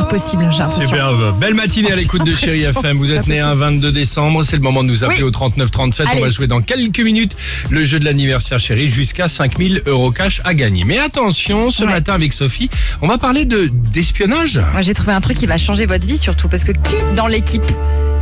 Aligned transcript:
L'air 0.00 0.08
possible, 0.08 0.46
j'ai. 0.50 0.64
Superbe. 0.86 1.38
Belle 1.38 1.52
matinée 1.54 1.92
à 1.92 1.96
l'écoute 1.96 2.24
de 2.24 2.34
Chéri 2.34 2.62
FM. 2.62 2.96
Vous 2.96 3.10
êtes 3.12 3.26
né 3.26 3.40
un 3.40 3.54
22 3.54 3.92
décembre. 3.92 4.42
C'est 4.44 4.56
le 4.56 4.62
moment 4.62 4.82
de 4.82 4.88
nous 4.88 5.04
appeler 5.04 5.18
Oui. 5.22 5.28
au 5.28 5.30
39 5.30 5.70
37. 5.70 6.06
On 6.16 6.20
va 6.20 6.30
jouer 6.30 6.46
dans 6.46 6.62
quelques 6.62 7.00
minutes 7.00 7.36
le 7.68 7.84
jeu 7.84 7.98
de 8.00 8.04
l'anniversaire 8.06 8.58
Chéri 8.58 8.88
jusqu'à 8.88 9.28
5000 9.28 9.82
euros 9.86 10.10
cash 10.10 10.40
à 10.44 10.54
gagner. 10.54 10.84
Mais 10.86 10.96
attention, 10.98 11.70
ce 11.70 11.84
Ouais. 11.84 11.90
matin 11.90 12.14
avec 12.14 12.32
Sophie, 12.32 12.70
on 13.02 13.08
va 13.08 13.18
parler 13.18 13.44
de 13.44 13.66
d'espionnage. 13.70 14.58
Moi, 14.72 14.80
j'ai 14.82 14.94
trouvé 14.94 15.12
un 15.12 15.20
truc 15.20 15.36
qui 15.36 15.46
va 15.46 15.58
changer 15.58 15.84
votre 15.84 16.06
vie 16.06 16.16
surtout 16.18 16.48
parce 16.48 16.64
que 16.64 16.72
qui 16.72 16.96
dans 17.14 17.26
l'équipe 17.26 17.62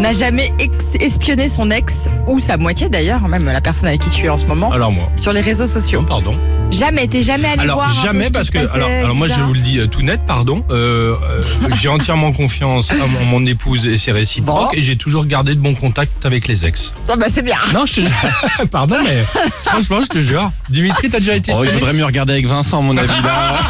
n'a 0.00 0.12
jamais 0.12 0.52
ex- 0.58 0.94
espionné 1.00 1.48
son 1.48 1.70
ex 1.70 2.08
ou 2.26 2.38
sa 2.38 2.56
moitié 2.56 2.88
d'ailleurs, 2.88 3.28
même 3.28 3.44
la 3.44 3.60
personne 3.60 3.88
avec 3.88 4.00
qui 4.00 4.10
tu 4.10 4.24
es 4.26 4.28
en 4.28 4.36
ce 4.36 4.46
moment, 4.46 4.72
Alors 4.72 4.90
moi. 4.90 5.08
sur 5.16 5.32
les 5.32 5.40
réseaux 5.40 5.64
Non, 5.64 5.70
sociaux 5.70 6.02
pardon. 6.02 6.34
Jamais, 6.70 7.06
t'es 7.06 7.22
jamais 7.22 7.48
allé 7.48 7.60
Alors 7.60 7.76
voir 7.76 7.90
un 7.90 7.94
peu 7.94 8.00
jamais 8.08 8.26
ce 8.26 8.32
parce 8.32 8.50
que 8.50 8.58
passait, 8.58 8.76
alors, 8.76 8.88
alors 8.88 9.14
moi 9.14 9.28
je 9.28 9.40
vous 9.42 9.52
le 9.52 9.60
dis 9.60 9.78
euh, 9.78 9.86
tout 9.86 10.00
net 10.02 10.20
pardon 10.26 10.64
euh, 10.70 11.14
euh, 11.30 11.42
j'ai 11.80 11.88
entièrement 11.88 12.32
confiance 12.32 12.90
à 12.90 13.06
mon, 13.06 13.24
mon 13.26 13.46
épouse 13.46 13.84
et 13.86 13.98
c'est 13.98 14.10
réciproque 14.12 14.56
Bon. 14.56 14.68
et 14.72 14.80
j'ai 14.82 14.96
toujours 14.96 15.26
gardé 15.26 15.54
de 15.54 15.60
bons 15.60 15.74
contacts 15.74 16.24
avec 16.24 16.48
les 16.48 16.64
ex. 16.64 16.92
Ah 17.10 17.16
bah 17.16 17.26
c'est 17.30 17.42
bien. 17.42 17.58
Non 17.74 17.84
je 17.86 17.96
te 17.96 18.00
jure. 18.00 18.10
pardon 18.70 18.96
mais 19.04 19.22
franchement 19.64 19.98
je 20.02 20.08
te 20.08 20.22
jure 20.22 20.50
Dimitri 20.70 21.10
t'as 21.10 21.18
déjà 21.18 21.36
été 21.36 21.52
Oh, 21.54 21.62
il 21.64 21.70
faudrait 21.70 21.92
mieux 21.92 22.06
regarder 22.06 22.32
avec 22.32 22.46
Vincent, 22.46 22.80
mon 22.82 22.96
avis. 22.96 23.08
Là. 23.08 23.52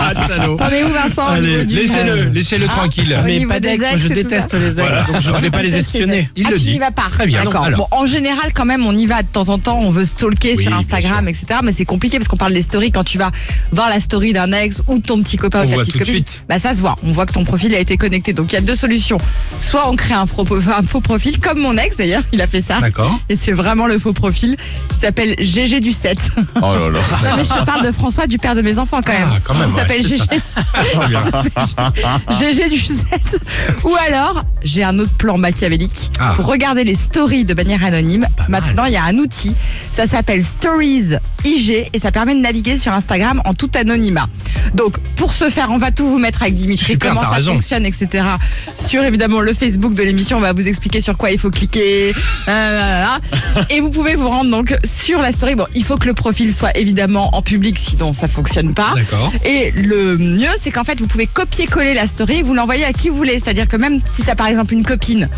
Ah, 0.00 0.12
salaud. 0.26 0.56
T'en 0.56 0.68
es 0.70 0.82
où 0.84 0.88
Vincent 0.92 1.26
Allez, 1.26 1.64
laissez-le, 1.64 2.24
laissez-le 2.24 2.66
Ah, 2.68 2.72
tranquille. 2.72 3.20
Mais 3.24 3.38
niveau 3.38 3.50
pas 3.50 3.60
d'ex, 3.60 3.82
je 3.96 4.08
tout 4.08 4.14
déteste 4.56 4.58
ça. 4.58 4.58
les 4.58 4.68
ex, 4.68 4.74
Voilà. 4.76 5.02
donc 5.04 5.20
je 5.22 5.30
ne 5.30 5.36
vais 5.36 5.50
pas 5.50 5.62
les 5.62 5.76
espionner. 5.76 6.28
Il 6.36 6.46
ah, 6.46 6.50
le 6.50 6.56
tu 6.56 6.62
dit. 6.64 6.72
n'y 6.72 6.78
vas 6.78 6.90
pas. 6.90 7.06
Très 7.10 7.26
bien. 7.26 7.44
D'accord. 7.44 7.64
Alors. 7.64 7.88
Bon, 7.90 7.96
en 7.96 8.06
général, 8.06 8.52
quand 8.54 8.64
même, 8.64 8.86
on 8.86 8.96
y 8.96 9.06
va 9.06 9.22
de 9.22 9.28
temps 9.28 9.48
en 9.48 9.58
temps. 9.58 9.78
On 9.82 9.90
veut 9.90 10.04
stalker 10.04 10.54
Oui, 10.56 10.62
sur 10.62 10.70
bien 10.70 10.80
Instagram, 10.80 11.28
etc. 11.28 11.46
Mais 11.62 11.72
c'est 11.72 11.84
compliqué 11.84 12.18
parce 12.18 12.28
qu'on 12.28 12.36
parle 12.36 12.52
des 12.52 12.62
stories. 12.62 12.92
Quand 12.92 13.04
tu 13.04 13.18
vas 13.18 13.30
voir 13.72 13.88
la 13.90 14.00
story 14.00 14.32
d'un 14.32 14.52
ex 14.52 14.82
ou 14.86 14.98
de 14.98 15.02
ton 15.02 15.22
petit 15.22 15.36
copain 15.36 15.60
On 15.60 15.64
ou 15.64 15.68
ta 15.68 15.74
voit 15.74 15.82
petite 15.82 15.92
tout 15.94 15.98
de 15.98 16.04
copine, 16.04 16.14
suite. 16.26 16.44
bah 16.48 16.58
ça 16.58 16.72
se 16.74 16.78
voit. 16.80 16.96
On 17.02 17.12
voit 17.12 17.26
que 17.26 17.32
ton 17.32 17.44
profil 17.44 17.74
a 17.74 17.78
été 17.78 17.96
connecté. 17.96 18.32
Donc 18.32 18.52
il 18.52 18.54
y 18.54 18.58
a 18.58 18.62
deux 18.62 18.74
solutions. 18.76 19.18
Soit 19.60 19.88
on 19.88 19.96
crée 19.96 20.14
un 20.14 20.26
faux, 20.26 20.44
un 20.76 20.82
faux 20.82 21.00
profil, 21.00 21.38
comme 21.38 21.58
mon 21.58 21.76
ex 21.76 21.96
d'ailleurs, 21.98 22.22
il 22.32 22.40
a 22.40 22.46
fait 22.46 22.62
ça. 22.62 22.80
D'accord. 22.80 23.18
Et 23.28 23.36
c'est 23.36 23.52
vraiment 23.52 23.86
le 23.86 23.98
faux 23.98 24.12
profil. 24.12 24.56
Il 24.92 24.96
s'appelle 25.00 25.34
GG 25.38 25.80
du 25.80 25.92
7. 25.92 26.18
Oh 26.56 26.60
là 26.60 26.88
là. 26.90 27.00
Non, 27.24 27.30
mais 27.36 27.44
je 27.44 27.52
te 27.52 27.64
parle 27.64 27.84
de 27.86 27.92
François, 27.92 28.26
du 28.26 28.38
père 28.38 28.54
de 28.54 28.62
mes 28.62 28.78
enfants 28.78 29.00
quand 29.04 29.12
même. 29.12 29.30
Ah, 29.34 29.38
quand 29.44 29.54
même, 29.54 29.68
Il 29.70 29.74
s'appelle 29.76 30.02
ouais, 30.02 30.08
GG. 30.08 30.18
Très 30.92 31.06
bien. 31.08 31.22
GG 32.38 32.68
du 32.68 32.78
7. 32.78 32.96
Ou 33.84 33.94
alors, 34.06 34.37
j'ai 34.62 34.82
un 34.84 34.98
autre 34.98 35.12
plan 35.14 35.36
machiavélique 35.38 36.10
Ah. 36.20 36.30
pour 36.34 36.46
regarder 36.46 36.84
les 36.84 36.94
stories 36.94 37.44
de 37.44 37.54
manière 37.54 37.84
anonyme. 37.84 38.26
Maintenant, 38.48 38.84
il 38.86 38.92
y 38.92 38.96
a 38.96 39.04
un 39.04 39.16
outil. 39.18 39.52
Ça 39.92 40.06
s'appelle 40.06 40.44
Stories 40.44 41.14
IG 41.44 41.88
et 41.92 41.98
ça 41.98 42.10
permet 42.12 42.34
de 42.34 42.40
naviguer 42.40 42.76
sur 42.76 42.92
Instagram 42.92 43.40
en 43.44 43.54
tout 43.54 43.70
anonymat. 43.74 44.26
Donc, 44.74 44.98
pour 45.16 45.32
ce 45.32 45.50
faire, 45.50 45.68
on 45.70 45.78
va 45.78 45.90
tout 45.90 46.06
vous 46.08 46.18
mettre 46.18 46.42
avec 46.42 46.54
Dimitri, 46.54 46.92
Super, 46.92 47.10
comment 47.10 47.22
ça 47.22 47.28
raison. 47.30 47.54
fonctionne, 47.54 47.86
etc. 47.86 48.24
Sur 48.76 49.02
évidemment 49.04 49.40
le 49.40 49.52
Facebook 49.54 49.94
de 49.94 50.02
l'émission, 50.02 50.38
on 50.38 50.40
va 50.40 50.52
vous 50.52 50.66
expliquer 50.66 51.00
sur 51.00 51.16
quoi 51.16 51.30
il 51.30 51.38
faut 51.38 51.50
cliquer. 51.50 52.14
euh, 52.48 53.04
et 53.70 53.80
vous 53.80 53.90
pouvez 53.90 54.14
vous 54.14 54.28
rendre 54.28 54.50
donc 54.50 54.74
sur 54.84 55.20
la 55.20 55.32
story. 55.32 55.54
Bon, 55.54 55.66
il 55.74 55.84
faut 55.84 55.96
que 55.96 56.06
le 56.06 56.14
profil 56.14 56.54
soit 56.54 56.76
évidemment 56.76 57.34
en 57.34 57.42
public, 57.42 57.78
sinon 57.78 58.12
ça 58.12 58.28
fonctionne 58.28 58.74
pas. 58.74 58.92
D'accord. 58.94 59.32
Et 59.44 59.70
le 59.72 60.16
mieux, 60.18 60.48
c'est 60.58 60.70
qu'en 60.70 60.84
fait, 60.84 60.98
vous 61.00 61.06
pouvez 61.06 61.26
copier-coller 61.26 61.94
la 61.94 62.06
story 62.06 62.38
et 62.38 62.42
vous 62.42 62.54
l'envoyer 62.54 62.84
à 62.84 62.92
qui 62.92 63.08
vous 63.08 63.16
voulez. 63.16 63.38
C'est-à-dire 63.38 63.68
que 63.68 63.76
même 63.76 64.00
si 64.10 64.22
tu 64.22 64.30
as 64.30 64.36
par 64.36 64.46
exemple 64.48 64.74
une 64.74 64.84
copine, 64.84 65.28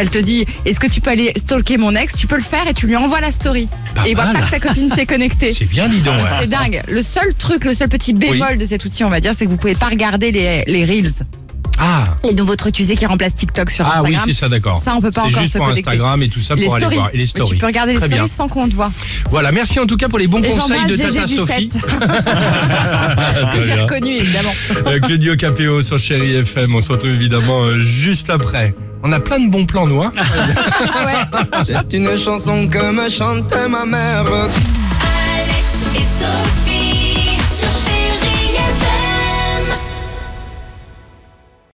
elle 0.00 0.10
te 0.10 0.18
dit 0.18 0.44
Est-ce 0.64 0.80
que 0.80 0.86
tu 0.86 1.00
peux 1.00 1.10
aller 1.10 1.32
stalker 1.36 1.76
mon 1.78 1.94
ex? 1.94 2.14
Tu 2.16 2.26
peux 2.26 2.36
le 2.36 2.42
faire 2.42 2.66
et 2.68 2.74
tu 2.74 2.86
lui 2.86 2.96
envoies 2.96 3.20
la 3.20 3.32
story. 3.32 3.68
Pas 3.94 4.06
et 4.06 4.10
il 4.10 4.14
voit 4.14 4.24
mal. 4.24 4.34
pas 4.34 4.42
que 4.46 4.50
ta 4.50 4.58
copine 4.60 4.90
s'est 4.92 5.06
connectée. 5.06 5.52
C'est 5.58 5.66
bien, 5.66 5.88
dis 5.88 6.00
donc. 6.00 6.16
ouais. 6.16 6.30
C'est 6.40 6.48
dingue. 6.48 6.82
Le 6.88 7.02
seul 7.02 7.34
truc, 7.34 7.64
le 7.64 7.74
seul 7.74 7.88
petit 7.88 8.12
bémol 8.12 8.56
de 8.58 8.64
cet 8.64 8.84
outil, 8.84 9.04
on 9.04 9.08
va 9.08 9.20
dire, 9.20 9.32
c'est 9.36 9.44
que 9.44 9.50
vous 9.50 9.56
pouvez 9.56 9.74
pas 9.74 9.86
regarder 9.88 10.32
les, 10.32 10.64
les 10.66 10.84
Reels. 10.84 11.12
Ah, 11.82 12.04
Les 12.24 12.34
nouveaux 12.34 12.56
trucs 12.56 12.74
utilisés 12.74 12.94
qui 12.94 13.06
remplacent 13.06 13.36
TikTok 13.36 13.70
sur 13.70 13.86
ah 13.86 14.02
oui, 14.02 14.08
Instagram. 14.10 14.22
c'est 14.26 14.32
ça, 14.34 14.48
d'accord. 14.50 14.76
Ça, 14.76 14.94
on 14.94 15.00
peut 15.00 15.10
pas 15.10 15.22
encore 15.22 15.40
juste 15.40 15.54
se 15.54 15.58
pour 15.58 15.68
connecter. 15.68 15.88
Instagram 15.88 16.22
et 16.22 16.28
tout 16.28 16.40
ça 16.40 16.54
les 16.54 16.64
pour 16.66 16.74
aller 16.74 16.82
stories. 16.84 16.96
voir. 16.96 17.10
Et 17.14 17.16
les 17.16 17.24
stories. 17.26 17.48
tu 17.52 17.56
peux 17.56 17.66
regarder 17.66 17.92
les 17.92 17.98
stories 17.98 18.14
bien. 18.14 18.26
sans 18.26 18.48
qu'on 18.48 18.68
te 18.68 18.74
voit. 18.74 18.92
Voilà, 19.30 19.52
merci 19.52 19.78
en 19.78 19.86
tout 19.86 19.96
cas 19.96 20.08
pour 20.08 20.18
les 20.18 20.26
bons 20.26 20.42
Et 20.42 20.48
conseils 20.50 20.86
de 20.88 20.96
Tata 20.96 21.26
Sophie. 21.26 21.70
7. 21.70 21.82
Très 23.50 23.58
que 23.58 23.62
j'ai 23.62 23.74
reconnu, 23.74 24.10
évidemment. 24.12 24.52
Euh, 24.86 24.98
Claudio 25.00 25.36
Capéo 25.36 25.82
sur 25.82 25.98
Chéri 25.98 26.34
FM. 26.36 26.74
On 26.74 26.80
se 26.80 26.90
retrouve 26.90 27.10
évidemment 27.10 27.62
euh, 27.64 27.78
juste 27.78 28.28
après. 28.30 28.74
On 29.02 29.12
a 29.12 29.20
plein 29.20 29.38
de 29.40 29.48
bons 29.48 29.64
plans, 29.66 29.86
nous. 29.86 30.02
hein. 30.02 30.12
C'est 31.64 31.92
une 31.96 32.18
chanson 32.18 32.68
que 32.68 32.92
me 32.92 33.08
chantait 33.08 33.68
ma 33.68 33.86
mère. 33.86 34.26
Alex 34.26 35.86
et 35.94 35.98
Sophie. 35.98 36.79